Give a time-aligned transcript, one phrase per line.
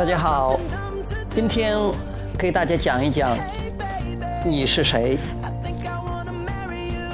[0.00, 0.58] 大家好，
[1.28, 1.76] 今天
[2.38, 3.36] 给大家讲一讲
[4.46, 5.18] 你是谁。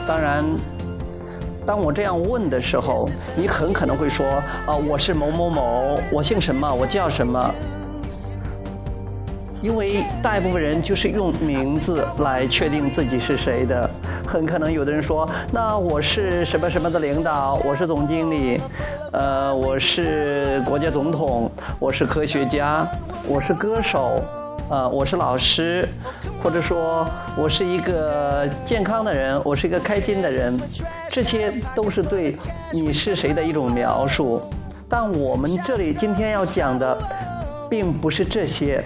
[0.07, 0.45] 当然，
[1.67, 4.25] 当我这样问的时候，你很可能会说
[4.71, 7.53] ：“啊，我是某某某，我姓什么，我叫什么。”
[9.61, 13.91] 因为大部分人就是用名字来确定自己是谁的。
[14.25, 18.61] 很可能有的人说：“那我是什么什么的领导，我是总经理，
[19.13, 22.87] 呃，我是国家总统，我是科学家，
[23.29, 24.21] 我是歌手，
[24.69, 25.89] 呃，我是老师，
[26.43, 30.59] 或者说我是一个健康的人，我是一个开心的人。”
[31.11, 32.37] 这些都是对
[32.73, 34.43] 你是谁的一种描述。
[34.89, 36.97] 但我们这里今天要讲的，
[37.71, 38.85] 并不是这些。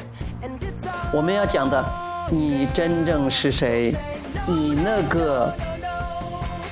[1.13, 1.85] 我们要讲的，
[2.31, 3.95] 你真正是谁？
[4.47, 5.53] 你那个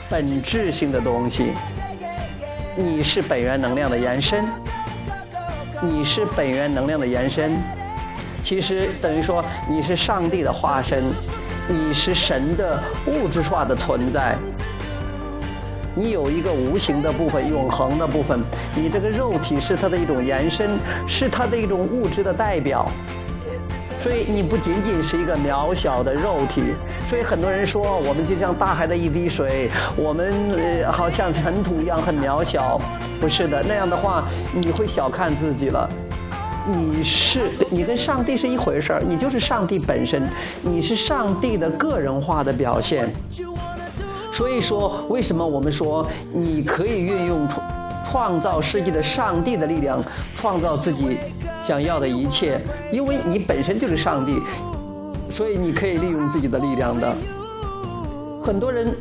[0.08, 1.52] 本质性的东西，
[2.80, 4.44] 你是本源能量的延伸，
[5.82, 7.58] 你是本源能量的延伸。
[8.40, 11.02] 其实等于说，你是上帝的化身，
[11.68, 14.38] 你是神的物质化的存在。
[15.96, 18.40] 你有一个无形的部分，永恒的部分。
[18.76, 22.88] 你这个肉体是它的一种延伸，是它的一种物质的代表。
[24.00, 26.62] 所以你不仅仅是一个渺小的肉体，
[27.06, 32.80] 所以很多人说我们就像大海的一滴水，我们呃好像尘土一样很渺小。
[33.20, 34.24] 不是的，那样的话
[34.54, 35.90] 你会小看自己了。
[36.70, 40.22] 你是你跟上帝是一回事儿，你就是上帝本身，
[40.62, 43.12] 你是上帝的个人化的表现。
[44.32, 50.00] 所以说，为什么我们说你可以运用创创造世界的上帝的力量，
[50.36, 51.18] 创造自己？
[51.68, 52.58] 想要的一切，
[52.90, 54.40] 因为你本身就是上帝，
[55.28, 57.14] 所以你可以利用自己的力量的。
[58.42, 58.96] 很多人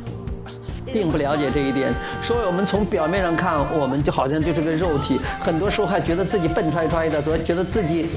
[0.86, 8.08] 并不了解这一点，所以我们从表面上看，我们就好像就是个肉体，很多时候还觉得自己笨揣揣的，所觉得自己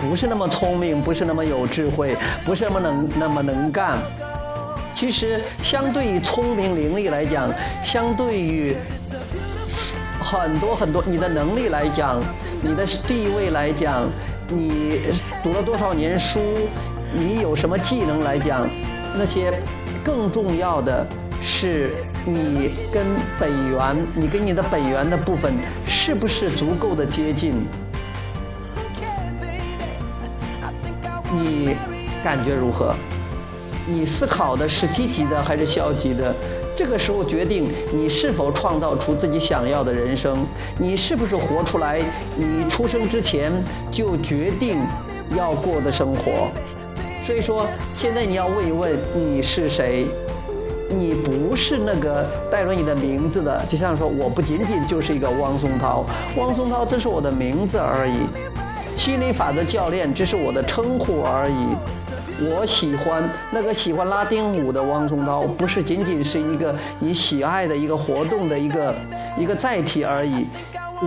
[0.00, 2.16] 不是那么聪明，不是那么有智慧，
[2.46, 3.98] 不是那么能那么能干。
[4.94, 7.50] 其实，相对于聪明伶俐来讲，
[7.84, 8.74] 相对于
[10.18, 12.22] 很多很多你的能力来讲。
[12.64, 14.08] 你的地位来讲，
[14.48, 15.00] 你
[15.42, 16.40] 读了多少年书，
[17.12, 18.68] 你有什么技能来讲，
[19.18, 19.52] 那些
[20.04, 21.04] 更重要的
[21.42, 21.92] 是
[22.24, 23.04] 你跟
[23.40, 25.52] 本源，你跟你的本源的部分
[25.88, 27.66] 是不是足够的接近？
[31.34, 31.74] 你
[32.22, 32.94] 感觉如何？
[33.88, 36.32] 你思考的是积极的还是消极的？
[36.76, 40.46] 这个时候决定你是否创造出自己想要的人生，
[40.78, 42.00] 你是不是活出来
[42.36, 43.52] 你出生之前
[43.90, 44.78] 就决定
[45.36, 46.50] 要过的生活。
[47.22, 50.06] 所以说，现在你要问一问你是谁？
[50.88, 56.04] 你不是那个带着你的名字的，就像说我不仅仅就是一个汪松涛，
[56.36, 58.26] 汪松涛这是我的名字而已，
[58.96, 61.76] 心理法则教练这是我的称呼而已。
[62.44, 63.22] 我喜欢
[63.52, 68.94] 那个喜欢拉丁舞的汪松涛，不是仅仅是一个你喜爱的一个活动的一个
[69.38, 70.46] 一个载体而已。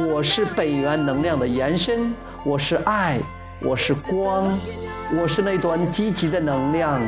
[0.10, 2.14] 我是本源能量的延伸，
[2.44, 3.18] 我是爱，
[3.62, 4.58] 我是光，
[5.14, 7.02] 我是那段积极的能量。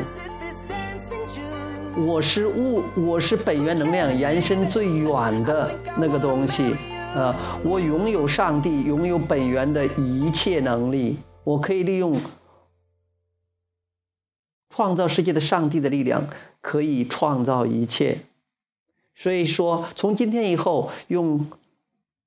[1.94, 6.74] 我是物，我是本源能量延伸最远的那个东西。
[7.14, 12.20] 啊，我拥有上帝拥有本源的一切能力，我可以利用。
[14.70, 16.28] 创造世界的上帝的力量
[16.60, 18.18] 可以创造一切，
[19.16, 21.46] 所以说从今天以后，用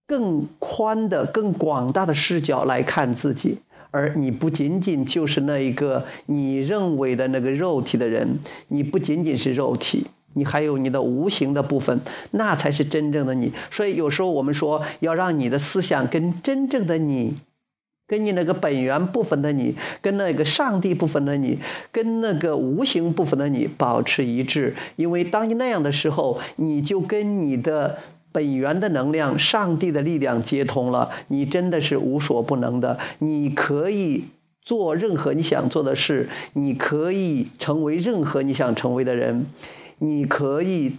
[0.06, 3.60] 更宽的、更广大的视角来看自己，
[3.92, 13.52] 而你不仅仅就是那一个你认为的那个肉体的人，你不仅仅是肉体，你还有你的无形的部分，那才是真正的你。
[13.70, 17.36] 所以有时候我们说，要让你的思想跟真正的你。
[18.08, 21.60] 跟你那个本源部分的你，跟那个上帝部分的你，
[21.94, 28.00] 跟那个无形部分的你保持一致，因为当你那样的时候，你就跟你的
[28.34, 34.26] 本源的能量、上帝的力量接通了，你真的是无所不能的，你可以
[34.62, 39.46] 做任何你想做的事，你可以成为任何你想成为的人，
[40.02, 40.98] 你可以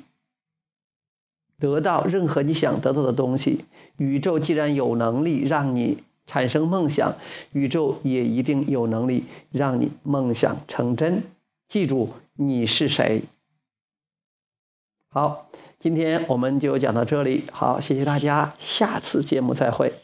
[1.59, 3.65] 得到任何你想得到的东西。
[3.97, 5.99] 宇宙既然有能力让你。
[6.25, 7.17] 产生梦想，
[7.53, 11.25] 宇宙也一定有能力让你梦想成真。
[11.67, 13.25] 记住你是谁。
[15.09, 15.51] 好，
[15.81, 17.43] 今天我们就讲到这里。
[17.51, 20.02] 好，谢谢大家，下次节目再会。